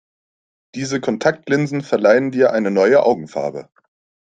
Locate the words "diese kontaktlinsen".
0.73-1.83